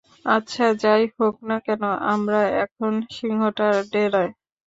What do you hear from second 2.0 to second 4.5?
আমরা এখন সিংহটার ডেরায়।